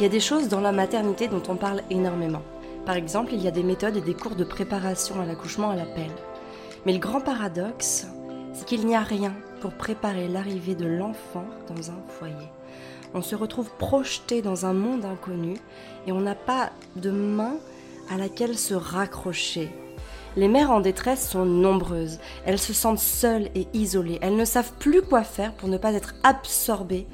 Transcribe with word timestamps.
Il 0.00 0.04
y 0.04 0.06
a 0.06 0.08
des 0.08 0.18
choses 0.18 0.48
dans 0.48 0.62
la 0.62 0.72
maternité 0.72 1.28
dont 1.28 1.42
on 1.48 1.56
parle 1.56 1.82
énormément. 1.90 2.40
Par 2.86 2.96
exemple, 2.96 3.34
il 3.34 3.42
y 3.42 3.48
a 3.48 3.50
des 3.50 3.62
méthodes 3.62 3.98
et 3.98 4.00
des 4.00 4.14
cours 4.14 4.34
de 4.34 4.44
préparation 4.44 5.20
à 5.20 5.26
l'accouchement 5.26 5.68
à 5.68 5.76
l'appel. 5.76 6.10
Mais 6.86 6.94
le 6.94 6.98
grand 6.98 7.20
paradoxe, 7.20 8.06
c'est 8.54 8.64
qu'il 8.64 8.86
n'y 8.86 8.96
a 8.96 9.02
rien 9.02 9.34
pour 9.60 9.72
préparer 9.72 10.26
l'arrivée 10.26 10.74
de 10.74 10.86
l'enfant 10.86 11.44
dans 11.68 11.90
un 11.90 12.00
foyer. 12.08 12.48
On 13.12 13.20
se 13.20 13.34
retrouve 13.34 13.70
projeté 13.76 14.40
dans 14.40 14.64
un 14.64 14.72
monde 14.72 15.04
inconnu 15.04 15.58
et 16.06 16.12
on 16.12 16.20
n'a 16.22 16.34
pas 16.34 16.70
de 16.96 17.10
main 17.10 17.56
à 18.08 18.16
laquelle 18.16 18.56
se 18.56 18.72
raccrocher. 18.72 19.68
Les 20.34 20.48
mères 20.48 20.70
en 20.70 20.80
détresse 20.80 21.28
sont 21.28 21.44
nombreuses. 21.44 22.20
Elles 22.46 22.58
se 22.58 22.72
sentent 22.72 23.00
seules 23.00 23.50
et 23.54 23.66
isolées. 23.74 24.18
Elles 24.22 24.36
ne 24.36 24.46
savent 24.46 24.72
plus 24.78 25.02
quoi 25.02 25.24
faire 25.24 25.52
pour 25.52 25.68
ne 25.68 25.76
pas 25.76 25.92
être 25.92 26.14
absorbées 26.22 27.06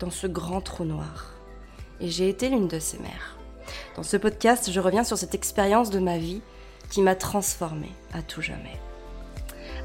dans 0.00 0.10
ce 0.10 0.26
grand 0.26 0.62
trou 0.62 0.84
noir 0.84 1.33
et 2.00 2.08
j'ai 2.08 2.28
été 2.28 2.48
l'une 2.48 2.68
de 2.68 2.78
ces 2.78 2.98
mères. 2.98 3.36
Dans 3.96 4.02
ce 4.02 4.16
podcast, 4.16 4.70
je 4.70 4.80
reviens 4.80 5.04
sur 5.04 5.18
cette 5.18 5.34
expérience 5.34 5.90
de 5.90 5.98
ma 5.98 6.18
vie 6.18 6.40
qui 6.90 7.00
m'a 7.00 7.14
transformée 7.14 7.92
à 8.12 8.22
tout 8.22 8.42
jamais. 8.42 8.78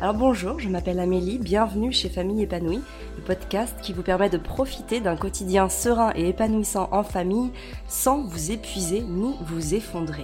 Alors 0.02 0.14
bonjour, 0.14 0.60
je 0.60 0.70
m'appelle 0.70 1.00
Amélie, 1.00 1.40
bienvenue 1.40 1.92
chez 1.92 2.08
Famille 2.08 2.44
épanouie, 2.44 2.82
le 3.18 3.24
podcast 3.24 3.76
qui 3.82 3.92
vous 3.92 4.02
permet 4.02 4.30
de 4.30 4.38
profiter 4.38 5.02
d'un 5.02 5.18
quotidien 5.18 5.68
serein 5.68 6.14
et 6.16 6.30
épanouissant 6.30 6.88
en 6.94 7.04
famille 7.04 7.52
sans 7.90 8.24
vous 8.24 8.52
épuiser 8.52 9.02
ni 9.02 9.36
vous 9.42 9.76
effondrer. 9.76 10.24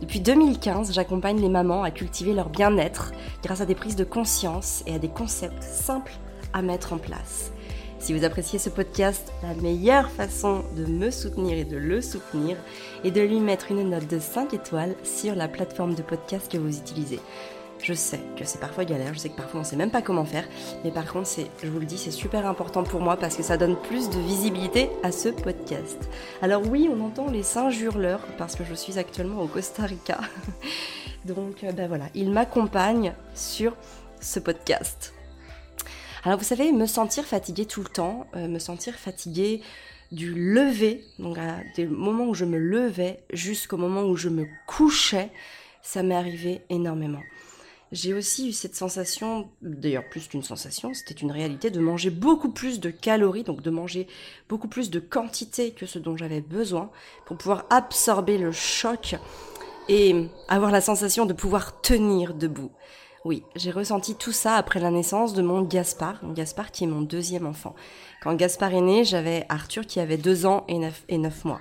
Depuis 0.00 0.18
2015, 0.18 0.92
j'accompagne 0.92 1.40
les 1.40 1.48
mamans 1.48 1.84
à 1.84 1.92
cultiver 1.92 2.32
leur 2.32 2.48
bien-être 2.48 3.12
grâce 3.44 3.60
à 3.60 3.66
des 3.66 3.76
prises 3.76 3.94
de 3.94 4.02
conscience 4.02 4.82
et 4.88 4.94
à 4.96 4.98
des 4.98 5.08
concepts 5.08 5.62
simples 5.62 6.14
à 6.52 6.60
mettre 6.60 6.92
en 6.92 6.98
place. 6.98 7.52
Si 8.02 8.12
vous 8.12 8.24
appréciez 8.24 8.58
ce 8.58 8.68
podcast, 8.68 9.32
la 9.44 9.54
meilleure 9.54 10.10
façon 10.10 10.64
de 10.76 10.86
me 10.86 11.12
soutenir 11.12 11.56
et 11.56 11.64
de 11.64 11.76
le 11.76 12.00
soutenir 12.00 12.56
est 13.04 13.12
de 13.12 13.20
lui 13.20 13.38
mettre 13.38 13.70
une 13.70 13.90
note 13.90 14.08
de 14.08 14.18
5 14.18 14.52
étoiles 14.54 14.96
sur 15.04 15.36
la 15.36 15.46
plateforme 15.46 15.94
de 15.94 16.02
podcast 16.02 16.50
que 16.50 16.58
vous 16.58 16.76
utilisez. 16.76 17.20
Je 17.80 17.94
sais 17.94 18.18
que 18.36 18.44
c'est 18.44 18.58
parfois 18.58 18.84
galère, 18.84 19.14
je 19.14 19.20
sais 19.20 19.28
que 19.28 19.36
parfois 19.36 19.60
on 19.60 19.64
sait 19.64 19.76
même 19.76 19.92
pas 19.92 20.02
comment 20.02 20.24
faire, 20.24 20.42
mais 20.82 20.90
par 20.90 21.12
contre, 21.12 21.30
je 21.62 21.68
vous 21.68 21.78
le 21.78 21.86
dis, 21.86 21.96
c'est 21.96 22.10
super 22.10 22.44
important 22.44 22.82
pour 22.82 23.00
moi 23.00 23.16
parce 23.16 23.36
que 23.36 23.44
ça 23.44 23.56
donne 23.56 23.76
plus 23.76 24.10
de 24.10 24.18
visibilité 24.18 24.90
à 25.04 25.12
ce 25.12 25.28
podcast. 25.28 26.10
Alors 26.42 26.66
oui, 26.68 26.90
on 26.92 27.04
entend 27.04 27.30
les 27.30 27.44
singes 27.44 27.80
hurleurs 27.80 28.26
parce 28.36 28.56
que 28.56 28.64
je 28.64 28.74
suis 28.74 28.98
actuellement 28.98 29.42
au 29.42 29.46
Costa 29.46 29.84
Rica. 29.84 30.18
Donc 31.24 31.64
ben 31.76 31.86
voilà, 31.86 32.06
ils 32.16 32.32
m'accompagnent 32.32 33.14
sur 33.36 33.76
ce 34.20 34.40
podcast. 34.40 35.14
Alors 36.24 36.38
vous 36.38 36.44
savez, 36.44 36.70
me 36.70 36.86
sentir 36.86 37.24
fatiguée 37.24 37.66
tout 37.66 37.82
le 37.82 37.88
temps, 37.88 38.28
euh, 38.36 38.46
me 38.46 38.60
sentir 38.60 38.94
fatiguée 38.94 39.60
du 40.12 40.32
lever, 40.32 41.04
donc 41.18 41.36
à 41.36 41.58
des 41.74 41.84
moments 41.84 42.26
où 42.26 42.34
je 42.34 42.44
me 42.44 42.58
levais 42.58 43.24
jusqu'au 43.32 43.76
moment 43.76 44.04
où 44.04 44.14
je 44.14 44.28
me 44.28 44.46
couchais, 44.68 45.32
ça 45.82 46.04
m'est 46.04 46.14
arrivé 46.14 46.60
énormément. 46.70 47.22
J'ai 47.90 48.14
aussi 48.14 48.50
eu 48.50 48.52
cette 48.52 48.76
sensation, 48.76 49.50
d'ailleurs 49.62 50.08
plus 50.08 50.28
qu'une 50.28 50.44
sensation, 50.44 50.94
c'était 50.94 51.20
une 51.20 51.32
réalité 51.32 51.70
de 51.70 51.80
manger 51.80 52.10
beaucoup 52.10 52.50
plus 52.50 52.78
de 52.78 52.90
calories, 52.90 53.42
donc 53.42 53.60
de 53.60 53.70
manger 53.70 54.06
beaucoup 54.48 54.68
plus 54.68 54.90
de 54.90 55.00
quantité 55.00 55.72
que 55.72 55.86
ce 55.86 55.98
dont 55.98 56.16
j'avais 56.16 56.40
besoin 56.40 56.90
pour 57.26 57.36
pouvoir 57.36 57.66
absorber 57.68 58.38
le 58.38 58.52
choc 58.52 59.16
et 59.88 60.28
avoir 60.48 60.70
la 60.70 60.80
sensation 60.80 61.26
de 61.26 61.32
pouvoir 61.32 61.80
tenir 61.80 62.32
debout. 62.34 62.70
Oui, 63.24 63.44
j'ai 63.54 63.70
ressenti 63.70 64.16
tout 64.16 64.32
ça 64.32 64.56
après 64.56 64.80
la 64.80 64.90
naissance 64.90 65.32
de 65.32 65.42
mon 65.42 65.62
Gaspard, 65.62 66.18
Gaspard 66.34 66.72
qui 66.72 66.84
est 66.84 66.88
mon 66.88 67.02
deuxième 67.02 67.46
enfant. 67.46 67.76
Quand 68.20 68.34
Gaspard 68.34 68.74
est 68.74 68.80
né, 68.80 69.04
j'avais 69.04 69.46
Arthur 69.48 69.86
qui 69.86 70.00
avait 70.00 70.16
deux 70.16 70.44
ans 70.44 70.64
et 70.66 70.78
neuf, 70.78 71.04
et 71.08 71.18
neuf 71.18 71.44
mois. 71.44 71.60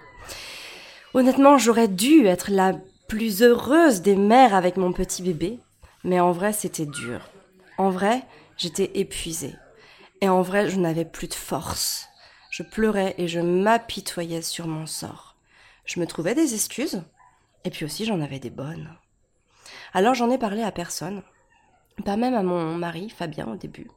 Honnêtement, 1.13 1.59
j'aurais 1.59 1.87
dû 1.87 2.25
être 2.25 2.49
la 2.49 2.73
plus 3.07 3.43
heureuse 3.43 4.01
des 4.01 4.15
mères 4.15 4.55
avec 4.55 4.75
mon 4.75 4.91
petit 4.91 5.21
bébé, 5.21 5.59
mais 6.03 6.19
en 6.19 6.31
vrai, 6.31 6.51
c'était 6.51 6.87
dur. 6.87 7.29
En 7.77 7.91
vrai, 7.91 8.23
j'étais 8.57 8.91
épuisée. 8.95 9.55
Et 10.21 10.29
en 10.29 10.41
vrai, 10.41 10.67
je 10.67 10.79
n'avais 10.79 11.05
plus 11.05 11.27
de 11.27 11.35
force. 11.35 12.07
Je 12.49 12.63
pleurais 12.63 13.13
et 13.19 13.27
je 13.27 13.39
m'apitoyais 13.39 14.41
sur 14.41 14.65
mon 14.65 14.87
sort. 14.87 15.35
Je 15.85 15.99
me 15.99 16.07
trouvais 16.07 16.33
des 16.33 16.55
excuses, 16.55 17.03
et 17.65 17.69
puis 17.69 17.85
aussi 17.85 18.05
j'en 18.05 18.21
avais 18.21 18.39
des 18.39 18.49
bonnes. 18.49 18.89
Alors 19.93 20.15
j'en 20.15 20.31
ai 20.31 20.37
parlé 20.37 20.63
à 20.63 20.71
personne, 20.71 21.21
pas 22.05 22.17
même 22.17 22.33
à 22.33 22.43
mon 22.43 22.75
mari, 22.75 23.09
Fabien, 23.09 23.47
au 23.51 23.55
début. 23.55 23.87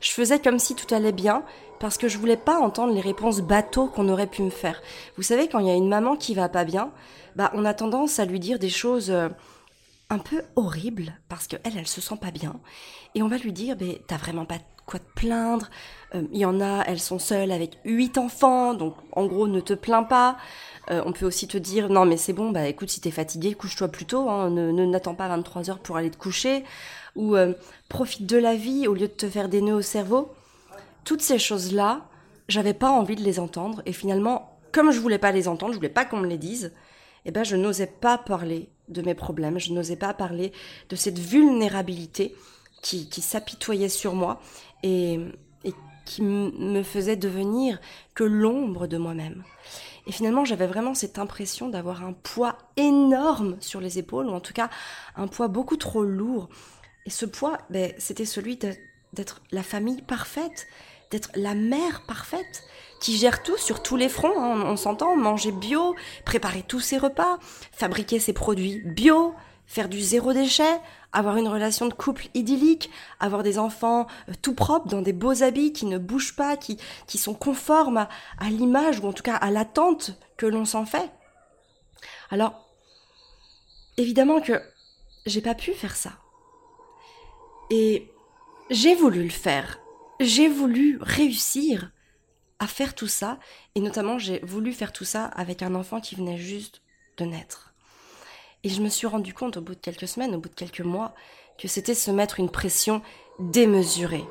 Je 0.00 0.10
faisais 0.10 0.38
comme 0.38 0.58
si 0.58 0.74
tout 0.74 0.92
allait 0.94 1.12
bien, 1.12 1.44
parce 1.78 1.98
que 1.98 2.08
je 2.08 2.18
voulais 2.18 2.36
pas 2.36 2.58
entendre 2.58 2.92
les 2.92 3.00
réponses 3.00 3.40
bateaux 3.40 3.88
qu'on 3.88 4.08
aurait 4.08 4.26
pu 4.26 4.42
me 4.42 4.50
faire. 4.50 4.82
Vous 5.16 5.22
savez, 5.22 5.48
quand 5.48 5.58
il 5.58 5.66
y 5.66 5.70
a 5.70 5.74
une 5.74 5.88
maman 5.88 6.16
qui 6.16 6.34
va 6.34 6.48
pas 6.48 6.64
bien, 6.64 6.90
bah, 7.36 7.50
on 7.54 7.64
a 7.64 7.74
tendance 7.74 8.18
à 8.18 8.24
lui 8.24 8.40
dire 8.40 8.58
des 8.58 8.68
choses 8.68 9.10
euh, 9.10 9.28
un 10.10 10.18
peu 10.18 10.42
horribles, 10.56 11.14
parce 11.28 11.46
qu'elle, 11.46 11.76
elle 11.76 11.86
se 11.86 12.00
sent 12.00 12.16
pas 12.20 12.30
bien. 12.30 12.54
Et 13.14 13.22
on 13.22 13.28
va 13.28 13.38
lui 13.38 13.52
dire, 13.52 13.76
t'as 14.06 14.16
vraiment 14.16 14.44
pas 14.44 14.58
quoi 14.86 15.00
te 15.00 15.14
plaindre. 15.14 15.70
Euh, 16.14 16.22
il 16.32 16.38
y 16.38 16.44
en 16.44 16.60
a, 16.60 16.84
elles 16.86 17.00
sont 17.00 17.18
seules 17.18 17.52
avec 17.52 17.78
huit 17.84 18.18
enfants, 18.18 18.74
donc 18.74 18.94
en 19.12 19.26
gros, 19.26 19.46
ne 19.46 19.60
te 19.60 19.74
plains 19.74 20.02
pas. 20.02 20.36
Euh, 20.90 21.02
on 21.06 21.12
peut 21.12 21.24
aussi 21.24 21.48
te 21.48 21.56
dire, 21.56 21.88
non 21.88 22.04
mais 22.04 22.18
c'est 22.18 22.34
bon, 22.34 22.50
bah 22.50 22.68
écoute, 22.68 22.90
si 22.90 23.00
t'es 23.00 23.10
fatigué, 23.10 23.54
couche-toi 23.54 23.88
plus 23.88 24.04
tôt, 24.04 24.28
hein, 24.28 24.50
ne 24.50 24.84
n'attends 24.84 25.14
pas 25.14 25.28
23 25.28 25.70
heures 25.70 25.78
pour 25.78 25.96
aller 25.96 26.10
te 26.10 26.18
coucher 26.18 26.62
ou 27.16 27.36
euh, 27.36 27.54
profite 27.88 28.26
de 28.26 28.36
la 28.36 28.56
vie 28.56 28.88
au 28.88 28.94
lieu 28.94 29.08
de 29.08 29.12
te 29.12 29.28
faire 29.28 29.48
des 29.48 29.60
nœuds 29.60 29.76
au 29.76 29.82
cerveau. 29.82 30.32
Toutes 31.04 31.22
ces 31.22 31.38
choses-là, 31.38 32.06
j'avais 32.48 32.74
pas 32.74 32.90
envie 32.90 33.16
de 33.16 33.22
les 33.22 33.38
entendre 33.38 33.82
et 33.86 33.92
finalement, 33.92 34.58
comme 34.72 34.90
je 34.90 35.00
voulais 35.00 35.18
pas 35.18 35.32
les 35.32 35.48
entendre, 35.48 35.72
je 35.72 35.78
voulais 35.78 35.88
pas 35.88 36.04
qu'on 36.04 36.18
me 36.18 36.26
les 36.26 36.38
dise, 36.38 36.72
eh 37.24 37.30
ben 37.30 37.44
je 37.44 37.56
n'osais 37.56 37.86
pas 37.86 38.18
parler 38.18 38.68
de 38.88 39.02
mes 39.02 39.14
problèmes, 39.14 39.58
je 39.58 39.72
n'osais 39.72 39.96
pas 39.96 40.12
parler 40.12 40.52
de 40.88 40.96
cette 40.96 41.18
vulnérabilité 41.18 42.34
qui, 42.82 43.08
qui 43.08 43.22
s'apitoyait 43.22 43.88
sur 43.88 44.14
moi 44.14 44.40
et, 44.82 45.18
et 45.64 45.72
qui 46.04 46.22
me 46.22 46.82
faisait 46.82 47.16
devenir 47.16 47.80
que 48.14 48.24
l'ombre 48.24 48.86
de 48.86 48.98
moi-même. 48.98 49.42
Et 50.06 50.12
finalement, 50.12 50.44
j'avais 50.44 50.66
vraiment 50.66 50.94
cette 50.94 51.18
impression 51.18 51.68
d'avoir 51.68 52.04
un 52.04 52.12
poids 52.12 52.58
énorme 52.76 53.56
sur 53.60 53.80
les 53.80 53.98
épaules, 53.98 54.26
ou 54.26 54.32
en 54.32 54.40
tout 54.40 54.52
cas 54.52 54.68
un 55.16 55.28
poids 55.28 55.48
beaucoup 55.48 55.76
trop 55.76 56.02
lourd, 56.02 56.50
et 57.06 57.10
ce 57.10 57.26
poids, 57.26 57.58
ben, 57.70 57.92
c'était 57.98 58.24
celui 58.24 58.56
d'être 58.56 59.42
la 59.50 59.62
famille 59.62 60.02
parfaite, 60.02 60.66
d'être 61.10 61.30
la 61.34 61.54
mère 61.54 62.02
parfaite, 62.06 62.64
qui 63.00 63.16
gère 63.18 63.42
tout 63.42 63.58
sur 63.58 63.82
tous 63.82 63.96
les 63.96 64.08
fronts, 64.08 64.40
hein, 64.40 64.62
on, 64.64 64.76
s'entend, 64.76 65.16
manger 65.16 65.52
bio, 65.52 65.94
préparer 66.24 66.62
tous 66.62 66.80
ses 66.80 66.96
repas, 66.96 67.38
fabriquer 67.72 68.18
ses 68.18 68.32
produits 68.32 68.80
bio, 68.84 69.34
faire 69.66 69.88
du 69.88 70.00
zéro 70.00 70.32
déchet, 70.32 70.80
avoir 71.12 71.36
une 71.36 71.48
relation 71.48 71.86
de 71.86 71.92
couple 71.92 72.28
idyllique, 72.32 72.90
avoir 73.20 73.42
des 73.42 73.58
enfants 73.58 74.06
euh, 74.28 74.32
tout 74.40 74.54
propres 74.54 74.88
dans 74.88 75.02
des 75.02 75.12
beaux 75.12 75.42
habits 75.42 75.72
qui 75.72 75.86
ne 75.86 75.98
bougent 75.98 76.36
pas, 76.36 76.56
qui, 76.56 76.78
qui 77.06 77.18
sont 77.18 77.34
conformes 77.34 77.98
à, 77.98 78.08
à 78.38 78.48
l'image 78.48 79.00
ou 79.00 79.06
en 79.06 79.12
tout 79.12 79.22
cas 79.22 79.36
à 79.36 79.50
l'attente 79.50 80.12
que 80.36 80.46
l'on 80.46 80.64
s'en 80.64 80.86
fait. 80.86 81.10
Alors, 82.30 82.66
évidemment 83.98 84.40
que 84.40 84.60
j'ai 85.26 85.40
pas 85.40 85.54
pu 85.54 85.72
faire 85.72 85.96
ça. 85.96 86.12
Et 87.70 88.10
j'ai 88.70 88.94
voulu 88.94 89.24
le 89.24 89.30
faire. 89.30 89.80
J'ai 90.20 90.48
voulu 90.48 90.98
réussir 91.00 91.90
à 92.58 92.66
faire 92.66 92.94
tout 92.94 93.08
ça. 93.08 93.38
Et 93.74 93.80
notamment, 93.80 94.18
j'ai 94.18 94.40
voulu 94.40 94.72
faire 94.72 94.92
tout 94.92 95.04
ça 95.04 95.26
avec 95.26 95.62
un 95.62 95.74
enfant 95.74 96.00
qui 96.00 96.14
venait 96.14 96.38
juste 96.38 96.82
de 97.16 97.24
naître. 97.24 97.74
Et 98.62 98.68
je 98.68 98.80
me 98.80 98.88
suis 98.88 99.06
rendu 99.06 99.34
compte 99.34 99.58
au 99.58 99.60
bout 99.60 99.74
de 99.74 99.80
quelques 99.80 100.08
semaines, 100.08 100.34
au 100.34 100.38
bout 100.38 100.48
de 100.48 100.54
quelques 100.54 100.80
mois, 100.80 101.14
que 101.58 101.68
c'était 101.68 101.94
se 101.94 102.10
mettre 102.10 102.40
une 102.40 102.50
pression 102.50 103.02
démesurée. 103.38 104.24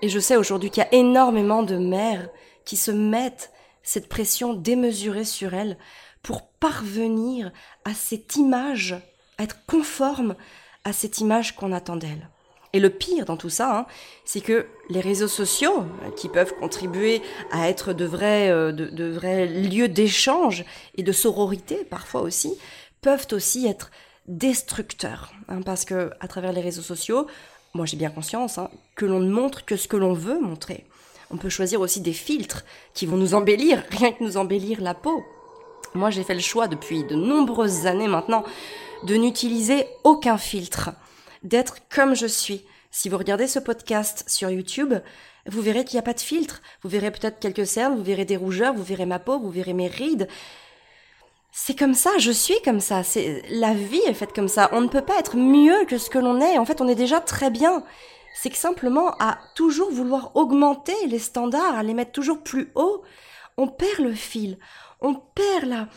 Et 0.00 0.08
je 0.08 0.18
sais 0.18 0.36
aujourd'hui 0.36 0.70
qu'il 0.70 0.82
y 0.82 0.86
a 0.86 0.94
énormément 0.94 1.62
de 1.62 1.76
mères 1.76 2.28
qui 2.64 2.76
se 2.76 2.90
mettent 2.90 3.52
cette 3.82 4.08
pression 4.08 4.54
démesurée 4.54 5.24
sur 5.24 5.54
elles 5.54 5.78
pour 6.22 6.48
parvenir 6.48 7.52
à 7.84 7.94
cette 7.94 8.36
image, 8.36 8.94
à 9.38 9.44
être 9.44 9.64
conforme 9.66 10.36
à 10.88 10.92
cette 10.92 11.18
image 11.18 11.54
qu'on 11.54 11.72
attend 11.72 11.96
d'elle. 11.96 12.28
Et 12.72 12.80
le 12.80 12.90
pire 12.90 13.24
dans 13.24 13.36
tout 13.36 13.48
ça, 13.50 13.78
hein, 13.78 13.86
c'est 14.24 14.40
que 14.40 14.66
les 14.90 15.00
réseaux 15.00 15.28
sociaux, 15.28 15.84
qui 16.16 16.28
peuvent 16.28 16.54
contribuer 16.54 17.22
à 17.50 17.68
être 17.68 17.92
de 17.92 18.04
vrais, 18.04 18.50
euh, 18.50 18.72
de, 18.72 19.10
vrais 19.10 19.46
lieux 19.46 19.88
d'échange 19.88 20.64
et 20.96 21.02
de 21.02 21.12
sororité 21.12 21.84
parfois 21.84 22.20
aussi, 22.20 22.54
peuvent 23.00 23.26
aussi 23.32 23.66
être 23.66 23.90
destructeurs. 24.26 25.32
Hein, 25.48 25.62
parce 25.62 25.84
que 25.84 26.10
à 26.20 26.28
travers 26.28 26.52
les 26.52 26.60
réseaux 26.60 26.82
sociaux, 26.82 27.26
moi 27.72 27.86
j'ai 27.86 27.96
bien 27.96 28.10
conscience 28.10 28.58
hein, 28.58 28.70
que 28.96 29.06
l'on 29.06 29.20
ne 29.20 29.30
montre 29.30 29.64
que 29.64 29.76
ce 29.76 29.88
que 29.88 29.96
l'on 29.96 30.12
veut 30.12 30.40
montrer. 30.40 30.84
On 31.30 31.36
peut 31.36 31.48
choisir 31.48 31.80
aussi 31.80 32.00
des 32.00 32.12
filtres 32.12 32.64
qui 32.92 33.06
vont 33.06 33.16
nous 33.16 33.34
embellir, 33.34 33.82
rien 33.90 34.12
que 34.12 34.22
nous 34.22 34.36
embellir 34.36 34.82
la 34.82 34.94
peau. 34.94 35.24
Moi 35.94 36.10
j'ai 36.10 36.22
fait 36.22 36.34
le 36.34 36.40
choix 36.40 36.68
depuis 36.68 37.04
de 37.04 37.14
nombreuses 37.14 37.86
années 37.86 38.08
maintenant 38.08 38.44
de 39.04 39.14
n'utiliser 39.16 39.86
aucun 40.04 40.38
filtre, 40.38 40.90
d'être 41.42 41.76
comme 41.88 42.14
je 42.14 42.26
suis, 42.26 42.64
Si 42.90 43.08
vous 43.10 43.18
regardez 43.18 43.46
ce 43.46 43.58
podcast 43.58 44.24
sur 44.26 44.48
YouTube, 44.48 44.94
vous 45.46 45.60
verrez 45.60 45.84
qu'il 45.84 45.96
n'y 45.96 46.00
a 46.00 46.02
pas 46.02 46.14
de 46.14 46.20
filtre. 46.20 46.62
Vous 46.82 46.88
verrez 46.88 47.10
peut-être 47.10 47.38
quelques 47.38 47.66
cernes, 47.66 47.96
vous 47.96 48.02
verrez 48.02 48.24
des 48.24 48.36
rougeurs, 48.36 48.74
vous 48.74 48.82
verrez 48.82 49.06
ma 49.06 49.18
peau, 49.18 49.38
vous 49.38 49.50
verrez 49.50 49.74
mes 49.74 49.88
rides. 49.88 50.26
C'est 51.52 51.78
comme 51.78 51.94
ça, 51.94 52.10
je 52.18 52.30
suis 52.30 52.60
comme 52.64 52.80
ça. 52.80 53.02
C'est 53.02 53.42
la 53.50 53.74
vie 53.74 54.00
est 54.06 54.14
faite 54.14 54.32
comme 54.34 54.48
ça. 54.48 54.70
On 54.72 54.80
ne 54.80 54.88
peut 54.88 55.04
pas 55.04 55.18
être 55.18 55.36
mieux 55.36 55.84
que 55.86 55.98
ce 55.98 56.08
que 56.10 56.18
l'on 56.18 56.40
est. 56.40 56.58
En 56.58 56.64
fait, 56.64 56.80
on 56.80 56.88
est 56.88 56.94
déjà 56.94 57.20
très 57.20 57.50
bien. 57.50 57.84
C'est 58.34 58.50
que 58.50 58.56
simplement 58.56 59.10
à 59.18 59.38
toujours 59.54 59.90
vouloir 59.90 60.34
augmenter 60.34 60.94
les 61.08 61.18
standards, 61.18 61.76
à 61.76 61.82
les 61.82 61.94
mettre 61.94 62.12
toujours 62.12 62.42
plus 62.42 62.70
haut, 62.74 63.02
on 63.56 63.68
perd 63.68 64.00
le 64.00 64.14
fil. 64.14 64.58
On 65.00 65.14
perd 65.14 65.64
la, 65.64 65.88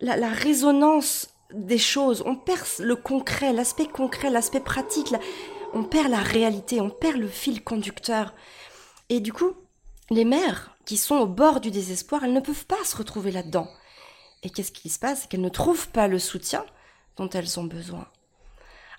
la, 0.00 0.16
la 0.16 0.28
résonance 0.28 1.28
des 1.54 1.78
choses, 1.78 2.22
on 2.26 2.36
perd 2.36 2.66
le 2.78 2.96
concret, 2.96 3.52
l'aspect 3.52 3.86
concret, 3.86 4.30
l'aspect 4.30 4.60
pratique, 4.60 5.14
on 5.72 5.84
perd 5.84 6.10
la 6.10 6.20
réalité, 6.20 6.80
on 6.80 6.90
perd 6.90 7.16
le 7.16 7.28
fil 7.28 7.62
conducteur. 7.62 8.34
Et 9.08 9.20
du 9.20 9.32
coup, 9.32 9.52
les 10.10 10.24
mères 10.24 10.76
qui 10.84 10.96
sont 10.96 11.16
au 11.16 11.26
bord 11.26 11.60
du 11.60 11.70
désespoir, 11.70 12.24
elles 12.24 12.32
ne 12.32 12.40
peuvent 12.40 12.66
pas 12.66 12.84
se 12.84 12.96
retrouver 12.96 13.30
là-dedans. 13.30 13.68
Et 14.42 14.50
qu'est-ce 14.50 14.72
qui 14.72 14.88
se 14.88 14.98
passe? 14.98 15.22
C'est 15.22 15.28
qu'elles 15.28 15.40
ne 15.40 15.48
trouvent 15.48 15.88
pas 15.88 16.08
le 16.08 16.18
soutien 16.18 16.64
dont 17.16 17.28
elles 17.30 17.60
ont 17.60 17.64
besoin. 17.64 18.06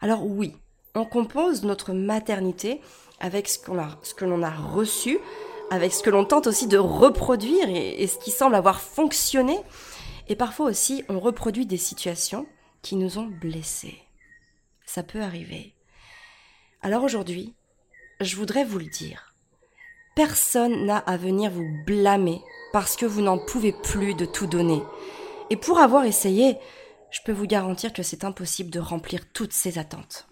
Alors 0.01 0.25
oui, 0.25 0.55
on 0.95 1.05
compose 1.05 1.63
notre 1.63 1.93
maternité 1.93 2.81
avec 3.19 3.47
ce, 3.49 3.59
que 3.59 4.25
l'on 4.25 4.43
a 4.43 4.51
reçu, 4.51 5.19
avec 5.71 5.93
ce 5.93 6.03
que 6.03 6.09
l'on 6.09 6.25
tente 6.25 6.47
aussi 6.47 6.67
de 6.67 6.77
reproduire 6.77 7.67
et 7.69 8.05
ce 8.07 8.17
qui 8.17 8.31
semble 8.31 8.55
avoir 8.55 8.81
fonctionné. 8.81 9.59
Et 10.27 10.35
parfois 10.35 10.67
aussi, 10.67 11.03
on 11.09 11.19
reproduit 11.19 11.65
des 11.65 11.77
situations 11.77 12.47
qui 12.81 12.95
nous 12.95 13.17
ont 13.17 13.27
blessés. 13.27 13.99
Ça 14.85 15.03
peut 15.03 15.21
arriver. 15.21 15.73
Alors 16.81 17.03
aujourd'hui, 17.03 17.53
je 18.19 18.35
voudrais 18.35 18.65
vous 18.65 18.79
le 18.79 18.85
dire. 18.85 19.33
Personne 20.15 20.85
n'a 20.85 20.97
à 20.97 21.17
venir 21.17 21.51
vous 21.51 21.67
blâmer 21.85 22.41
parce 22.71 22.95
que 22.95 23.05
vous 23.05 23.21
n'en 23.21 23.37
pouvez 23.37 23.71
plus 23.71 24.13
de 24.13 24.25
tout 24.25 24.47
donner. 24.47 24.81
Et 25.49 25.57
pour 25.57 25.79
avoir 25.79 26.05
essayé, 26.05 26.57
je 27.09 27.19
peux 27.25 27.31
vous 27.31 27.47
garantir 27.47 27.93
que 27.93 28.03
c'est 28.03 28.23
impossible 28.23 28.69
de 28.69 28.79
remplir 28.79 29.31
toutes 29.31 29.53
ces 29.53 29.77
attentes. 29.77 30.27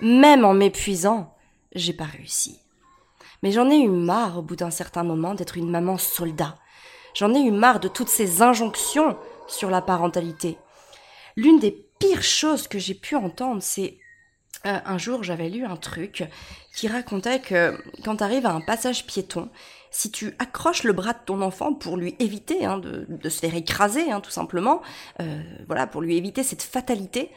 Même 0.00 0.44
en 0.44 0.54
m'épuisant, 0.54 1.34
j'ai 1.74 1.92
pas 1.92 2.04
réussi. 2.04 2.60
Mais 3.42 3.52
j'en 3.52 3.70
ai 3.70 3.78
eu 3.78 3.88
marre 3.88 4.38
au 4.38 4.42
bout 4.42 4.56
d'un 4.56 4.70
certain 4.70 5.04
moment 5.04 5.34
d'être 5.34 5.56
une 5.56 5.70
maman 5.70 5.96
soldat, 5.96 6.58
J'en 7.18 7.34
ai 7.34 7.40
eu 7.40 7.50
marre 7.50 7.80
de 7.80 7.88
toutes 7.88 8.08
ces 8.08 8.42
injonctions 8.42 9.18
sur 9.48 9.70
la 9.70 9.82
parentalité. 9.82 10.56
L'une 11.34 11.58
des 11.58 11.72
pires 11.98 12.22
choses 12.22 12.68
que 12.68 12.78
j'ai 12.78 12.94
pu 12.94 13.16
entendre, 13.16 13.60
c'est 13.60 13.98
euh, 14.66 14.78
un 14.84 14.98
jour 14.98 15.24
j'avais 15.24 15.48
lu 15.48 15.64
un 15.64 15.74
truc 15.74 16.22
qui 16.76 16.86
racontait 16.86 17.40
que 17.40 17.76
quand 18.04 18.18
tu 18.18 18.22
arrives 18.22 18.46
à 18.46 18.52
un 18.52 18.60
passage 18.60 19.04
piéton, 19.04 19.48
si 19.90 20.12
tu 20.12 20.36
accroches 20.38 20.84
le 20.84 20.92
bras 20.92 21.12
de 21.12 21.18
ton 21.26 21.42
enfant 21.42 21.74
pour 21.74 21.96
lui 21.96 22.14
éviter 22.20 22.64
hein, 22.64 22.78
de, 22.78 23.28
se 23.28 23.40
faire 23.40 23.56
écraser, 23.56 24.12
hein, 24.12 24.20
tout 24.20 24.30
simplement, 24.30 24.80
euh, 25.20 25.42
voilà, 25.66 25.88
pour 25.88 26.02
lui 26.02 26.16
éviter 26.16 26.44
cette 26.44 26.62
fatalité, 26.62 27.32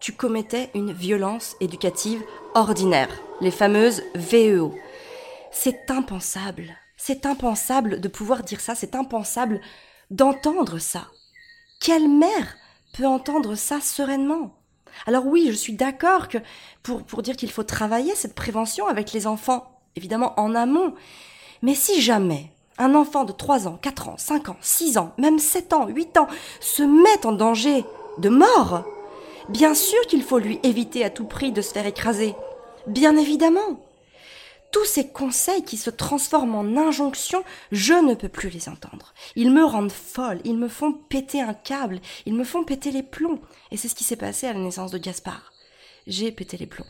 tu 0.00 0.12
commettais 0.12 0.70
une 0.74 0.94
violence 0.94 1.56
éducative 1.60 2.22
ordinaire, 2.54 3.10
les 3.42 3.50
fameuses 3.50 4.02
VEO. 4.14 4.74
C'est 5.52 5.90
impensable. 5.90 6.74
C'est 6.96 7.26
impensable 7.26 8.00
de 8.00 8.08
pouvoir 8.08 8.42
dire 8.42 8.60
ça, 8.60 8.74
c'est 8.74 8.94
impensable 8.94 9.60
d'entendre 10.10 10.78
ça. 10.78 11.08
Quelle 11.80 12.08
mère 12.08 12.56
peut 12.94 13.06
entendre 13.06 13.54
ça 13.54 13.80
sereinement? 13.80 14.54
Alors 15.06 15.26
oui, 15.26 15.48
je 15.48 15.56
suis 15.56 15.74
d'accord 15.74 16.28
que 16.28 16.38
pour, 16.82 17.02
pour 17.02 17.22
dire 17.22 17.36
qu'il 17.36 17.50
faut 17.50 17.64
travailler 17.64 18.14
cette 18.14 18.34
prévention 18.34 18.86
avec 18.86 19.12
les 19.12 19.26
enfants, 19.26 19.80
évidemment 19.94 20.38
en 20.40 20.54
amont, 20.54 20.94
mais 21.62 21.74
si 21.74 22.00
jamais 22.00 22.50
un 22.78 22.94
enfant 22.94 23.24
de 23.24 23.32
3 23.32 23.68
ans, 23.68 23.78
4 23.80 24.08
ans, 24.08 24.16
5 24.18 24.48
ans, 24.50 24.56
6 24.60 24.98
ans, 24.98 25.12
même 25.18 25.38
7 25.38 25.72
ans, 25.74 25.86
8 25.86 26.16
ans 26.16 26.28
se 26.60 26.82
met 26.82 27.26
en 27.26 27.32
danger 27.32 27.84
de 28.18 28.28
mort, 28.28 28.84
bien 29.48 29.74
sûr 29.74 30.00
qu'il 30.06 30.22
faut 30.22 30.38
lui 30.38 30.60
éviter 30.62 31.04
à 31.04 31.10
tout 31.10 31.24
prix 31.24 31.52
de 31.52 31.62
se 31.62 31.72
faire 31.72 31.86
écraser. 31.86 32.34
Bien 32.86 33.16
évidemment 33.16 33.80
tous 34.76 34.84
ces 34.84 35.08
conseils 35.08 35.64
qui 35.64 35.78
se 35.78 35.88
transforment 35.88 36.56
en 36.56 36.76
injonctions, 36.76 37.42
je 37.72 37.94
ne 37.94 38.12
peux 38.12 38.28
plus 38.28 38.50
les 38.50 38.68
entendre. 38.68 39.14
Ils 39.34 39.50
me 39.50 39.64
rendent 39.64 39.90
folle, 39.90 40.38
ils 40.44 40.58
me 40.58 40.68
font 40.68 40.92
péter 40.92 41.40
un 41.40 41.54
câble, 41.54 41.98
ils 42.26 42.34
me 42.34 42.44
font 42.44 42.62
péter 42.62 42.90
les 42.90 43.02
plombs. 43.02 43.40
Et 43.70 43.78
c'est 43.78 43.88
ce 43.88 43.94
qui 43.94 44.04
s'est 44.04 44.16
passé 44.16 44.46
à 44.46 44.52
la 44.52 44.58
naissance 44.58 44.90
de 44.90 44.98
Gaspard. 44.98 45.54
J'ai 46.06 46.30
pété 46.30 46.58
les 46.58 46.66
plombs. 46.66 46.84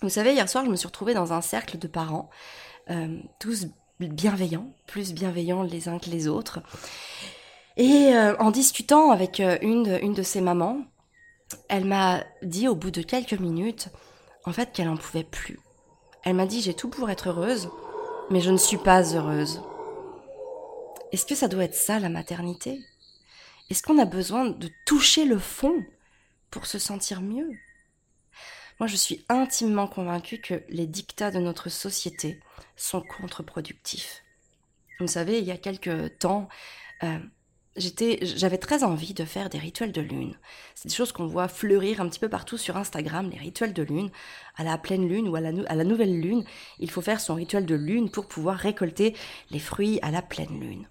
Vous 0.00 0.10
savez, 0.10 0.32
hier 0.32 0.48
soir, 0.48 0.64
je 0.64 0.70
me 0.70 0.76
suis 0.76 0.86
retrouvée 0.86 1.12
dans 1.12 1.32
un 1.32 1.40
cercle 1.40 1.76
de 1.76 1.88
parents, 1.88 2.30
euh, 2.88 3.18
tous 3.40 3.66
bienveillants, 3.98 4.72
plus 4.86 5.12
bienveillants 5.12 5.64
les 5.64 5.88
uns 5.88 5.98
que 5.98 6.10
les 6.10 6.28
autres. 6.28 6.60
Et 7.76 8.14
euh, 8.14 8.36
en 8.38 8.52
discutant 8.52 9.10
avec 9.10 9.40
euh, 9.40 9.58
une, 9.60 9.82
de, 9.82 9.98
une 10.04 10.14
de 10.14 10.22
ces 10.22 10.40
mamans, 10.40 10.82
elle 11.68 11.84
m'a 11.84 12.22
dit 12.42 12.68
au 12.68 12.76
bout 12.76 12.92
de 12.92 13.02
quelques 13.02 13.40
minutes, 13.40 13.88
en 14.44 14.52
fait, 14.52 14.70
qu'elle 14.70 14.86
n'en 14.86 14.96
pouvait 14.96 15.24
plus 15.24 15.58
elle 16.24 16.34
m'a 16.34 16.46
dit 16.46 16.60
j'ai 16.60 16.74
tout 16.74 16.88
pour 16.88 17.10
être 17.10 17.28
heureuse, 17.28 17.70
mais 18.30 18.40
je 18.40 18.50
ne 18.50 18.56
suis 18.56 18.76
pas 18.76 19.14
heureuse. 19.14 19.62
Est-ce 21.12 21.24
que 21.24 21.34
ça 21.34 21.48
doit 21.48 21.64
être 21.64 21.74
ça 21.74 21.98
la 21.98 22.08
maternité? 22.08 22.80
Est-ce 23.70 23.82
qu'on 23.82 23.98
a 23.98 24.04
besoin 24.04 24.46
de 24.46 24.70
toucher 24.86 25.24
le 25.24 25.38
fond 25.38 25.84
pour 26.50 26.66
se 26.66 26.78
sentir 26.78 27.20
mieux? 27.20 27.50
Moi 28.80 28.86
je 28.86 28.96
suis 28.96 29.24
intimement 29.28 29.88
convaincue 29.88 30.40
que 30.40 30.62
les 30.68 30.86
dictats 30.86 31.30
de 31.30 31.38
notre 31.38 31.68
société 31.68 32.40
sont 32.76 33.02
contre-productifs. 33.02 34.22
Vous 35.00 35.06
savez, 35.06 35.38
il 35.38 35.44
y 35.44 35.52
a 35.52 35.56
quelque 35.56 36.08
temps, 36.08 36.48
euh, 37.02 37.18
j'étais, 37.78 38.18
j'avais 38.22 38.58
très 38.58 38.84
envie 38.84 39.14
de 39.14 39.24
faire 39.24 39.48
des 39.48 39.58
rituels 39.58 39.92
de 39.92 40.00
lune. 40.00 40.34
C'est 40.74 40.88
des 40.88 40.94
choses 40.94 41.12
qu'on 41.12 41.26
voit 41.26 41.48
fleurir 41.48 42.00
un 42.00 42.08
petit 42.08 42.18
peu 42.18 42.28
partout 42.28 42.58
sur 42.58 42.76
Instagram, 42.76 43.30
les 43.30 43.38
rituels 43.38 43.72
de 43.72 43.82
lune. 43.82 44.10
À 44.56 44.64
la 44.64 44.76
pleine 44.78 45.08
lune 45.08 45.28
ou 45.28 45.36
à 45.36 45.40
la, 45.40 45.84
nouvelle 45.84 46.20
lune, 46.20 46.44
il 46.78 46.90
faut 46.90 47.00
faire 47.00 47.20
son 47.20 47.34
rituel 47.34 47.66
de 47.66 47.74
lune 47.74 48.10
pour 48.10 48.26
pouvoir 48.26 48.56
récolter 48.56 49.14
les 49.50 49.58
fruits 49.58 49.98
à 50.02 50.10
la 50.10 50.22
pleine 50.22 50.60
lune. 50.60 50.88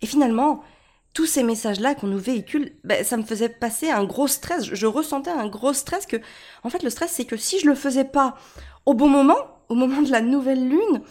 Et 0.00 0.06
finalement, 0.06 0.64
tous 1.14 1.26
ces 1.26 1.42
messages-là 1.42 1.94
qu'on 1.94 2.06
nous 2.06 2.18
véhicule, 2.18 2.72
ben, 2.84 3.04
ça 3.04 3.16
me 3.16 3.22
faisait 3.22 3.50
passer 3.50 3.90
un 3.90 4.04
gros 4.04 4.28
stress. 4.28 4.64
Je, 4.64 4.74
je 4.74 4.86
ressentais 4.86 5.30
un 5.30 5.48
gros 5.48 5.74
stress 5.74 6.06
que, 6.06 6.16
en 6.64 6.70
fait, 6.70 6.82
le 6.82 6.90
stress, 6.90 7.12
c'est 7.12 7.26
que 7.26 7.36
si 7.36 7.60
je 7.60 7.66
le 7.66 7.74
faisais 7.74 8.04
pas 8.04 8.36
au 8.86 8.94
bon 8.94 9.08
moment, 9.08 9.38
au 9.68 9.74
moment 9.74 10.02
de 10.02 10.10
la 10.10 10.20
nouvelle 10.20 10.68
lune, 10.68 11.02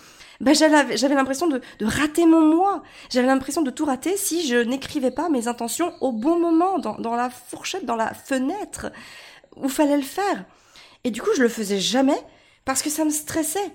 ben 0.41 0.55
j'avais 0.55 1.15
l'impression 1.15 1.47
de, 1.47 1.61
rater 1.81 2.25
mon 2.25 2.41
moi. 2.41 2.81
J'avais 3.09 3.27
l'impression 3.27 3.61
de 3.61 3.69
tout 3.69 3.85
rater 3.85 4.17
si 4.17 4.47
je 4.47 4.55
n'écrivais 4.55 5.11
pas 5.11 5.29
mes 5.29 5.47
intentions 5.47 5.93
au 6.01 6.11
bon 6.11 6.39
moment, 6.39 6.79
dans, 6.79 6.97
dans 6.97 7.15
la 7.15 7.29
fourchette, 7.29 7.85
dans 7.85 7.95
la 7.95 8.13
fenêtre 8.13 8.91
où 9.55 9.69
fallait 9.69 9.97
le 9.97 10.03
faire. 10.03 10.43
Et 11.03 11.11
du 11.11 11.21
coup, 11.21 11.29
je 11.35 11.43
le 11.43 11.49
faisais 11.49 11.79
jamais 11.79 12.19
parce 12.65 12.81
que 12.81 12.89
ça 12.89 13.05
me 13.05 13.11
stressait. 13.11 13.71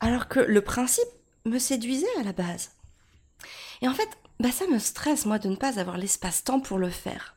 Alors 0.00 0.28
que 0.28 0.40
le 0.40 0.60
principe 0.60 1.08
me 1.46 1.58
séduisait 1.58 2.06
à 2.20 2.22
la 2.22 2.32
base. 2.32 2.72
Et 3.80 3.88
en 3.88 3.94
fait, 3.94 4.08
bah 4.40 4.50
ça 4.52 4.66
me 4.66 4.78
stresse, 4.78 5.24
moi, 5.24 5.38
de 5.38 5.48
ne 5.48 5.56
pas 5.56 5.78
avoir 5.78 5.96
l'espace-temps 5.96 6.60
pour 6.60 6.76
le 6.76 6.90
faire. 6.90 7.34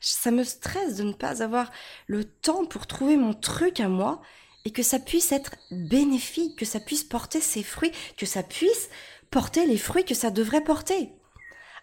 Ça 0.00 0.32
me 0.32 0.42
stresse 0.42 0.96
de 0.96 1.04
ne 1.04 1.12
pas 1.12 1.42
avoir 1.42 1.70
le 2.08 2.24
temps 2.24 2.64
pour 2.64 2.88
trouver 2.88 3.16
mon 3.16 3.34
truc 3.34 3.78
à 3.78 3.88
moi 3.88 4.20
et 4.68 4.70
que 4.70 4.82
ça 4.82 4.98
puisse 4.98 5.32
être 5.32 5.52
bénéfique, 5.70 6.56
que 6.56 6.66
ça 6.66 6.78
puisse 6.78 7.02
porter 7.02 7.40
ses 7.40 7.62
fruits, 7.62 7.90
que 8.18 8.26
ça 8.26 8.42
puisse 8.42 8.90
porter 9.30 9.64
les 9.64 9.78
fruits 9.78 10.04
que 10.04 10.14
ça 10.14 10.30
devrait 10.30 10.62
porter. 10.62 11.08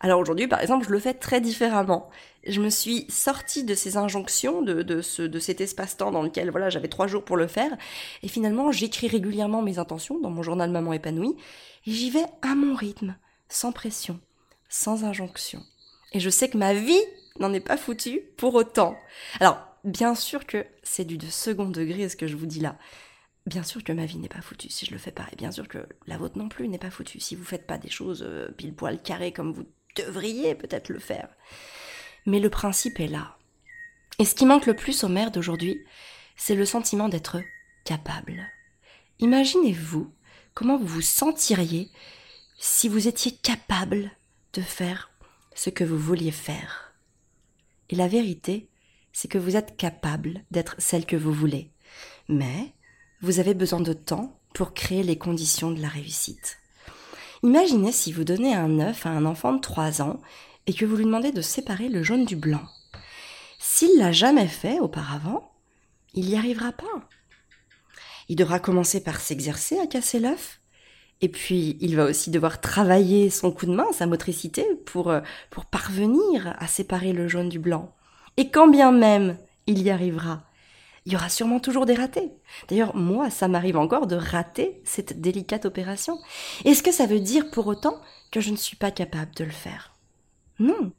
Alors 0.01 0.19
aujourd'hui, 0.19 0.47
par 0.47 0.61
exemple, 0.61 0.85
je 0.85 0.91
le 0.91 0.99
fais 0.99 1.15
très 1.15 1.41
différemment. 1.41 2.11
Je 2.45 2.61
me 2.61 2.69
suis 2.69 3.07
sortie 3.09 3.63
de 3.63 3.73
ces 3.73 3.97
injonctions, 3.97 4.61
de, 4.61 4.83
de, 4.83 5.01
ce, 5.01 5.23
de 5.23 5.39
cet 5.39 5.61
espace-temps 5.61 6.11
dans 6.11 6.21
lequel 6.21 6.51
voilà, 6.51 6.69
j'avais 6.69 6.87
trois 6.87 7.07
jours 7.07 7.25
pour 7.25 7.37
le 7.37 7.47
faire, 7.47 7.75
et 8.21 8.27
finalement, 8.27 8.71
j'écris 8.71 9.07
régulièrement 9.07 9.63
mes 9.63 9.79
intentions 9.79 10.19
dans 10.19 10.29
mon 10.29 10.43
journal 10.43 10.69
Maman 10.69 10.93
épanouie, 10.93 11.35
et 11.87 11.91
j'y 11.91 12.11
vais 12.11 12.25
à 12.43 12.53
mon 12.53 12.75
rythme, 12.75 13.15
sans 13.49 13.71
pression, 13.71 14.19
sans 14.69 15.05
injonction. 15.05 15.63
Et 16.13 16.19
je 16.19 16.29
sais 16.29 16.49
que 16.49 16.57
ma 16.59 16.75
vie 16.75 17.01
n'en 17.39 17.51
est 17.51 17.61
pas 17.61 17.77
foutue 17.77 18.21
pour 18.37 18.53
autant. 18.53 18.95
Alors, 19.39 19.57
Bien 19.85 20.15
sûr 20.15 20.47
que 20.47 20.65
c'est 20.81 21.05
du 21.05 21.19
second 21.29 21.69
degré 21.69 22.09
ce 22.09 22.15
que 22.15 22.25
je 22.25 22.35
vous 22.35 22.47
dis 22.47 22.59
là. 22.59 22.75
Bien 23.45 23.61
sûr 23.61 23.83
que 23.83 23.93
ma 23.93 24.07
vie 24.07 24.17
n'est 24.17 24.27
pas 24.27 24.41
foutue 24.41 24.71
si 24.71 24.87
je 24.87 24.91
le 24.91 24.97
fais 24.97 25.11
pas, 25.11 25.27
et 25.31 25.35
bien 25.35 25.51
sûr 25.51 25.67
que 25.67 25.87
la 26.07 26.17
vôtre 26.17 26.39
non 26.39 26.49
plus 26.49 26.67
n'est 26.67 26.79
pas 26.79 26.89
foutue 26.89 27.19
si 27.19 27.35
vous 27.35 27.43
faites 27.43 27.67
pas 27.67 27.77
des 27.77 27.91
choses 27.91 28.23
euh, 28.27 28.49
pile 28.57 28.73
poil 28.73 28.99
carré 28.99 29.31
comme 29.31 29.53
vous 29.53 29.67
devriez 29.95 30.55
peut-être 30.55 30.89
le 30.89 30.97
faire. 30.97 31.29
Mais 32.25 32.39
le 32.39 32.49
principe 32.49 32.99
est 32.99 33.07
là. 33.07 33.37
Et 34.17 34.25
ce 34.25 34.33
qui 34.33 34.47
manque 34.47 34.65
le 34.65 34.75
plus 34.75 35.03
aux 35.03 35.07
mères 35.07 35.29
d'aujourd'hui, 35.29 35.85
c'est 36.35 36.55
le 36.55 36.65
sentiment 36.65 37.07
d'être 37.07 37.37
capable. 37.83 38.43
Imaginez-vous 39.19 40.11
comment 40.55 40.77
vous 40.79 40.87
vous 40.87 41.01
sentiriez 41.01 41.91
si 42.57 42.89
vous 42.89 43.07
étiez 43.07 43.33
capable 43.33 44.09
de 44.53 44.61
faire 44.61 45.11
ce 45.53 45.69
que 45.69 45.83
vous 45.83 45.99
vouliez 45.99 46.31
faire. 46.31 46.95
Et 47.89 47.95
la 47.95 48.07
vérité, 48.07 48.67
c'est 49.15 49.29
que 49.29 49.38
vous 49.38 49.55
êtes 49.55 49.77
capable 49.77 50.43
d'être 50.51 50.75
celle 50.77 51.05
que 51.05 51.15
vous 51.15 51.31
voulez. 51.31 51.72
Mais 52.27 52.74
vous 53.22 53.39
avez 53.39 53.53
besoin 53.53 53.79
de 53.79 53.93
temps 53.93 54.38
pour 54.53 54.74
créer 54.74 55.03
les 55.03 55.17
conditions 55.17 55.72
de 55.72 55.81
la 55.81 55.88
réussite. 55.88 56.57
Imaginez 57.41 57.93
si 57.93 58.12
vous 58.12 58.25
donnez 58.25 58.53
un 58.53 58.77
œuf 58.81 59.05
à 59.05 59.12
un 59.12 59.24
enfant 59.24 59.53
de 59.53 59.62
3 59.62 60.01
ans 60.01 60.19
et 60.67 60.74
que 60.74 60.84
vous 60.84 60.98
lui 60.98 61.05
demandez 61.05 61.31
de 61.31 61.41
séparer 61.41 61.88
le 61.88 62.03
jaune 62.03 62.25
du 62.25 62.36
blanc. 62.36 62.63
S'il 63.57 63.98
l'a 63.98 64.12
jamais 64.12 64.48
fait 64.48 64.81
auparavant, 64.81 65.50
il 66.13 66.25
n'y 66.25 66.36
arrivera 66.36 66.74
pas. 66.74 67.07
Il 68.27 68.36
devra 68.36 68.60
commencer 68.60 69.01
par 69.01 69.22
s'exercer 69.22 69.79
à 69.79 69.88
casser 69.88 70.19
l'œuf, 70.19 70.60
et 71.22 71.29
puis 71.29 71.77
il 71.79 71.95
va 71.95 72.03
aussi 72.03 72.31
devoir 72.31 72.60
travailler 72.60 73.29
son 73.29 73.51
coup 73.51 73.65
de 73.65 73.74
main, 73.74 73.93
sa 73.93 74.07
motricité, 74.07 74.65
pour, 74.86 75.10
euh, 75.10 75.22
pour 75.51 75.67
parvenir 75.67 76.53
à 76.60 76.67
séparer 76.67 77.13
le 77.13 77.29
jaune 77.29 77.48
du 77.48 77.60
blanc. 77.60 77.94
Et 78.37 78.49
quand 78.49 78.67
bien 78.67 78.91
même 78.91 79.37
il 79.67 79.81
y 79.81 79.89
arrivera, 79.89 80.43
il 81.05 81.13
y 81.13 81.15
aura 81.15 81.29
sûrement 81.29 81.59
toujours 81.59 81.85
des 81.85 81.93
ratés. 81.93 82.31
D'ailleurs, 82.67 82.95
moi, 82.95 83.29
ça 83.29 83.47
m'arrive 83.47 83.77
encore 83.77 84.07
de 84.07 84.15
rater 84.15 84.81
cette 84.83 85.21
délicate 85.21 85.65
opération. 85.65 86.17
Est-ce 86.65 86.81
que 86.81 86.91
ça 86.91 87.05
veut 87.05 87.19
dire 87.19 87.51
pour 87.51 87.67
autant 87.67 88.01
que 88.31 88.41
je 88.41 88.49
ne 88.49 88.55
suis 88.55 88.75
pas 88.75 88.91
capable 88.91 89.33
de 89.35 89.43
le 89.43 89.51
faire? 89.51 89.93
Non. 90.59 90.91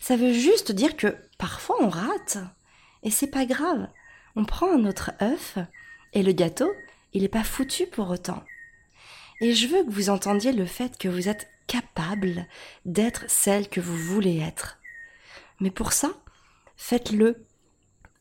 Ça 0.00 0.16
veut 0.16 0.32
juste 0.32 0.72
dire 0.72 0.96
que 0.96 1.16
parfois 1.38 1.76
on 1.80 1.88
rate. 1.88 2.38
Et 3.04 3.10
c'est 3.10 3.28
pas 3.28 3.46
grave. 3.46 3.88
On 4.34 4.44
prend 4.44 4.72
un 4.72 4.84
autre 4.86 5.12
œuf 5.22 5.58
et 6.14 6.22
le 6.22 6.32
gâteau, 6.32 6.70
il 7.12 7.22
n'est 7.22 7.28
pas 7.28 7.44
foutu 7.44 7.86
pour 7.86 8.10
autant. 8.10 8.42
Et 9.40 9.52
je 9.52 9.68
veux 9.68 9.84
que 9.84 9.90
vous 9.90 10.10
entendiez 10.10 10.52
le 10.52 10.66
fait 10.66 10.98
que 10.98 11.08
vous 11.08 11.28
êtes 11.28 11.48
capable 11.66 12.46
d'être 12.84 13.24
celle 13.28 13.68
que 13.68 13.80
vous 13.80 13.96
voulez 13.96 14.40
être. 14.40 14.78
Mais 15.60 15.70
pour 15.70 15.92
ça, 15.92 16.10
faites-le 16.76 17.46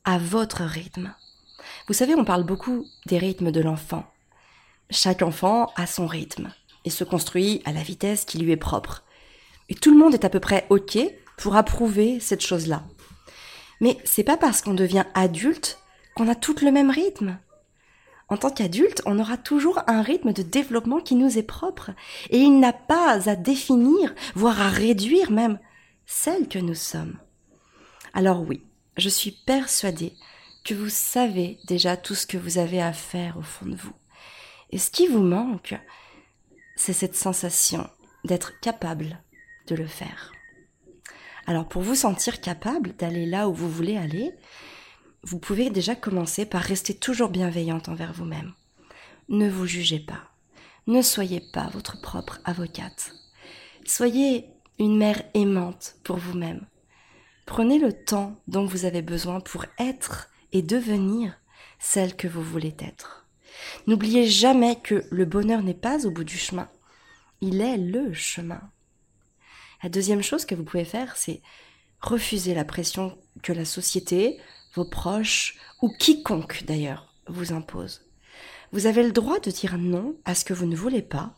à 0.03 0.17
votre 0.17 0.63
rythme. 0.63 1.13
Vous 1.87 1.93
savez, 1.93 2.15
on 2.15 2.25
parle 2.25 2.43
beaucoup 2.43 2.85
des 3.05 3.17
rythmes 3.17 3.51
de 3.51 3.61
l'enfant. 3.61 4.05
Chaque 4.89 5.21
enfant 5.21 5.71
a 5.75 5.87
son 5.87 6.07
rythme 6.07 6.53
et 6.85 6.89
se 6.89 7.03
construit 7.03 7.61
à 7.65 7.71
la 7.71 7.81
vitesse 7.81 8.25
qui 8.25 8.37
lui 8.37 8.51
est 8.51 8.57
propre. 8.57 9.03
Et 9.69 9.75
tout 9.75 9.91
le 9.91 9.97
monde 9.97 10.13
est 10.13 10.25
à 10.25 10.29
peu 10.29 10.39
près 10.39 10.65
OK 10.69 10.97
pour 11.37 11.55
approuver 11.55 12.19
cette 12.19 12.45
chose-là. 12.45 12.83
Mais 13.81 13.97
c'est 14.03 14.23
pas 14.23 14.37
parce 14.37 14.61
qu'on 14.61 14.73
devient 14.73 15.05
adulte 15.13 15.79
qu'on 16.15 16.27
a 16.27 16.35
tout 16.35 16.55
le 16.61 16.71
même 16.71 16.89
rythme. 16.89 17.39
En 18.29 18.37
tant 18.37 18.49
qu'adulte, 18.49 19.01
on 19.05 19.19
aura 19.19 19.37
toujours 19.37 19.81
un 19.87 20.01
rythme 20.01 20.31
de 20.33 20.41
développement 20.41 20.99
qui 20.99 21.15
nous 21.15 21.37
est 21.37 21.43
propre, 21.43 21.91
et 22.29 22.37
il 22.37 22.59
n'a 22.59 22.73
pas 22.73 23.29
à 23.29 23.35
définir, 23.35 24.13
voire 24.35 24.61
à 24.61 24.69
réduire 24.69 25.31
même, 25.31 25.59
celle 26.05 26.47
que 26.47 26.59
nous 26.59 26.75
sommes. 26.75 27.17
Alors 28.13 28.41
oui, 28.41 28.63
je 28.97 29.09
suis 29.09 29.31
persuadée 29.31 30.13
que 30.63 30.73
vous 30.73 30.89
savez 30.89 31.57
déjà 31.67 31.97
tout 31.97 32.15
ce 32.15 32.27
que 32.27 32.37
vous 32.37 32.57
avez 32.57 32.81
à 32.81 32.93
faire 32.93 33.37
au 33.37 33.41
fond 33.41 33.65
de 33.65 33.75
vous. 33.75 33.93
Et 34.69 34.77
ce 34.77 34.91
qui 34.91 35.07
vous 35.07 35.23
manque, 35.23 35.75
c'est 36.75 36.93
cette 36.93 37.15
sensation 37.15 37.89
d'être 38.23 38.59
capable 38.59 39.21
de 39.67 39.75
le 39.75 39.87
faire. 39.87 40.31
Alors 41.47 41.67
pour 41.67 41.81
vous 41.81 41.95
sentir 41.95 42.39
capable 42.39 42.95
d'aller 42.95 43.25
là 43.25 43.49
où 43.49 43.53
vous 43.53 43.69
voulez 43.69 43.97
aller, 43.97 44.31
vous 45.23 45.39
pouvez 45.39 45.69
déjà 45.69 45.95
commencer 45.95 46.45
par 46.45 46.61
rester 46.61 46.93
toujours 46.93 47.29
bienveillante 47.29 47.89
envers 47.89 48.13
vous-même. 48.13 48.53
Ne 49.29 49.49
vous 49.49 49.65
jugez 49.65 49.99
pas. 49.99 50.29
Ne 50.85 51.01
soyez 51.01 51.41
pas 51.53 51.69
votre 51.69 51.99
propre 52.01 52.39
avocate. 52.45 53.13
Soyez 53.85 54.49
une 54.79 54.97
mère 54.97 55.23
aimante 55.33 55.95
pour 56.03 56.17
vous-même. 56.17 56.65
Prenez 57.45 57.79
le 57.79 57.93
temps 57.93 58.41
dont 58.47 58.65
vous 58.65 58.85
avez 58.85 59.01
besoin 59.01 59.39
pour 59.39 59.65
être 59.79 60.29
et 60.51 60.61
devenir 60.61 61.37
celle 61.79 62.15
que 62.15 62.27
vous 62.27 62.43
voulez 62.43 62.75
être. 62.79 63.27
N'oubliez 63.87 64.27
jamais 64.27 64.77
que 64.77 65.03
le 65.11 65.25
bonheur 65.25 65.61
n'est 65.61 65.73
pas 65.73 66.05
au 66.05 66.11
bout 66.11 66.23
du 66.23 66.37
chemin, 66.37 66.69
il 67.41 67.61
est 67.61 67.77
le 67.77 68.13
chemin. 68.13 68.61
La 69.83 69.89
deuxième 69.89 70.23
chose 70.23 70.45
que 70.45 70.55
vous 70.55 70.63
pouvez 70.63 70.85
faire, 70.85 71.17
c'est 71.17 71.41
refuser 71.99 72.53
la 72.53 72.65
pression 72.65 73.17
que 73.41 73.51
la 73.51 73.65
société, 73.65 74.39
vos 74.75 74.85
proches 74.85 75.57
ou 75.81 75.89
quiconque 75.99 76.63
d'ailleurs 76.65 77.13
vous 77.27 77.53
impose. 77.53 78.05
Vous 78.71 78.87
avez 78.87 79.03
le 79.03 79.11
droit 79.11 79.39
de 79.39 79.51
dire 79.51 79.77
non 79.77 80.15
à 80.25 80.35
ce 80.35 80.45
que 80.45 80.53
vous 80.53 80.65
ne 80.65 80.75
voulez 80.75 81.01
pas, 81.01 81.35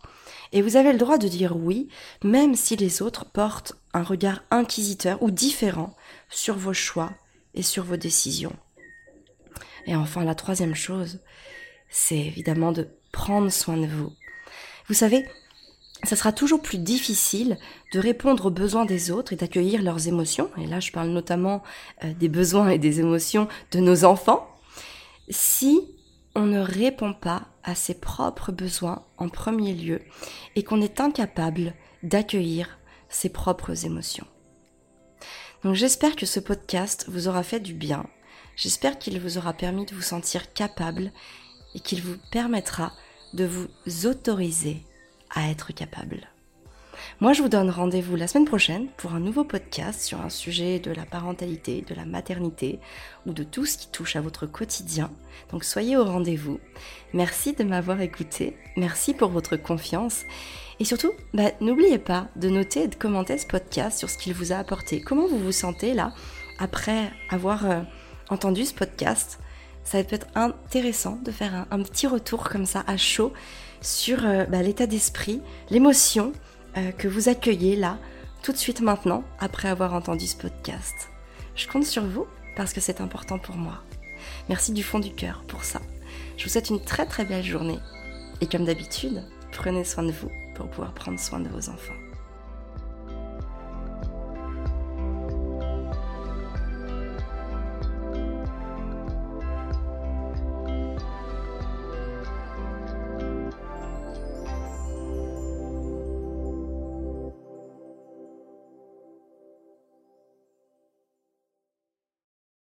et 0.51 0.61
vous 0.61 0.77
avez 0.77 0.93
le 0.93 0.97
droit 0.97 1.17
de 1.17 1.27
dire 1.27 1.57
oui, 1.57 1.89
même 2.23 2.55
si 2.55 2.75
les 2.75 3.01
autres 3.01 3.25
portent 3.25 3.73
un 3.95 4.03
regard 4.03 4.43
inquisiteur 4.51 5.23
ou 5.23 5.31
différent 5.31 5.95
sur 6.29 6.57
vos 6.57 6.73
choix 6.73 7.11
et 7.53 7.61
sur 7.61 7.83
vos 7.83 7.95
décisions. 7.95 8.55
Et 9.87 9.95
enfin, 9.95 10.25
la 10.25 10.35
troisième 10.35 10.75
chose, 10.75 11.19
c'est 11.89 12.17
évidemment 12.17 12.73
de 12.73 12.89
prendre 13.13 13.49
soin 13.49 13.77
de 13.77 13.87
vous. 13.87 14.11
Vous 14.89 14.93
savez, 14.93 15.25
ça 16.03 16.17
sera 16.17 16.33
toujours 16.33 16.61
plus 16.61 16.77
difficile 16.77 17.57
de 17.93 17.99
répondre 17.99 18.47
aux 18.47 18.51
besoins 18.51 18.85
des 18.85 19.11
autres 19.11 19.31
et 19.31 19.37
d'accueillir 19.37 19.81
leurs 19.81 20.09
émotions, 20.09 20.51
et 20.57 20.67
là 20.67 20.81
je 20.81 20.91
parle 20.91 21.09
notamment 21.09 21.63
euh, 22.03 22.13
des 22.13 22.27
besoins 22.27 22.69
et 22.69 22.77
des 22.77 22.99
émotions 22.99 23.47
de 23.71 23.79
nos 23.79 24.03
enfants, 24.03 24.47
si 25.29 25.79
on 26.35 26.45
ne 26.45 26.59
répond 26.59 27.13
pas 27.13 27.47
à 27.63 27.75
ses 27.75 27.95
propres 27.95 28.51
besoins 28.51 29.05
en 29.17 29.29
premier 29.29 29.73
lieu 29.73 30.01
et 30.55 30.63
qu'on 30.63 30.81
est 30.81 30.99
incapable 30.99 31.73
d'accueillir 32.03 32.77
ses 33.15 33.29
propres 33.29 33.85
émotions. 33.85 34.27
Donc 35.63 35.75
j'espère 35.75 36.15
que 36.15 36.25
ce 36.25 36.39
podcast 36.39 37.05
vous 37.07 37.27
aura 37.27 37.43
fait 37.43 37.61
du 37.61 37.73
bien, 37.73 38.05
j'espère 38.55 38.99
qu'il 38.99 39.19
vous 39.19 39.37
aura 39.37 39.53
permis 39.53 39.85
de 39.85 39.95
vous 39.95 40.01
sentir 40.01 40.53
capable 40.53 41.11
et 41.73 41.79
qu'il 41.79 42.01
vous 42.01 42.17
permettra 42.31 42.91
de 43.33 43.45
vous 43.45 43.67
autoriser 44.05 44.83
à 45.29 45.49
être 45.49 45.73
capable. 45.73 46.29
Moi, 47.21 47.33
je 47.33 47.41
vous 47.41 47.49
donne 47.49 47.69
rendez-vous 47.69 48.15
la 48.15 48.27
semaine 48.27 48.45
prochaine 48.45 48.87
pour 48.97 49.13
un 49.13 49.19
nouveau 49.19 49.43
podcast 49.43 50.01
sur 50.01 50.21
un 50.21 50.29
sujet 50.29 50.79
de 50.79 50.91
la 50.91 51.05
parentalité, 51.05 51.83
de 51.87 51.95
la 51.95 52.05
maternité 52.05 52.79
ou 53.25 53.33
de 53.33 53.43
tout 53.43 53.65
ce 53.65 53.77
qui 53.77 53.87
touche 53.87 54.15
à 54.15 54.21
votre 54.21 54.45
quotidien. 54.45 55.09
Donc 55.51 55.63
soyez 55.63 55.95
au 55.97 56.03
rendez-vous. 56.03 56.59
Merci 57.13 57.53
de 57.53 57.63
m'avoir 57.63 58.01
écouté. 58.01 58.57
Merci 58.75 59.13
pour 59.13 59.29
votre 59.29 59.55
confiance. 59.55 60.23
Et 60.79 60.85
surtout, 60.85 61.11
bah, 61.33 61.51
n'oubliez 61.61 61.99
pas 61.99 62.27
de 62.35 62.49
noter 62.49 62.83
et 62.83 62.87
de 62.87 62.95
commenter 62.95 63.37
ce 63.37 63.47
podcast 63.47 63.97
sur 63.97 64.09
ce 64.09 64.17
qu'il 64.17 64.33
vous 64.33 64.51
a 64.51 64.57
apporté. 64.57 65.01
Comment 65.01 65.27
vous 65.27 65.39
vous 65.39 65.53
sentez 65.53 65.93
là 65.93 66.13
après 66.59 67.11
avoir 67.29 67.65
euh, 67.65 67.81
entendu 68.29 68.65
ce 68.65 68.73
podcast? 68.73 69.39
Ça 69.85 70.01
va 70.01 70.07
être 70.11 70.27
intéressant 70.35 71.17
de 71.23 71.31
faire 71.31 71.65
un 71.71 71.81
petit 71.83 72.07
retour 72.07 72.49
comme 72.49 72.65
ça 72.65 72.83
à 72.87 72.97
chaud 72.97 73.31
sur 73.81 74.25
euh, 74.25 74.45
bah, 74.45 74.61
l'état 74.61 74.87
d'esprit, 74.87 75.41
l'émotion 75.69 76.33
euh, 76.77 76.91
que 76.91 77.07
vous 77.07 77.29
accueillez 77.29 77.75
là, 77.75 77.97
tout 78.43 78.51
de 78.51 78.57
suite 78.57 78.81
maintenant, 78.81 79.23
après 79.39 79.69
avoir 79.69 79.93
entendu 79.93 80.27
ce 80.27 80.35
podcast. 80.35 81.09
Je 81.55 81.67
compte 81.67 81.85
sur 81.85 82.05
vous 82.05 82.27
parce 82.55 82.73
que 82.73 82.81
c'est 82.81 83.01
important 83.01 83.39
pour 83.39 83.55
moi. 83.55 83.81
Merci 84.49 84.71
du 84.71 84.83
fond 84.83 84.99
du 84.99 85.13
cœur 85.13 85.43
pour 85.47 85.63
ça. 85.63 85.81
Je 86.37 86.43
vous 86.43 86.49
souhaite 86.49 86.69
une 86.69 86.83
très 86.83 87.05
très 87.05 87.25
belle 87.25 87.43
journée. 87.43 87.79
Et 88.41 88.47
comme 88.47 88.65
d'habitude, 88.65 89.23
prenez 89.51 89.83
soin 89.83 90.03
de 90.03 90.11
vous 90.11 90.31
pour 90.55 90.69
pouvoir 90.69 90.93
prendre 90.93 91.19
soin 91.19 91.39
de 91.39 91.49
vos 91.49 91.69
enfants. 91.69 92.04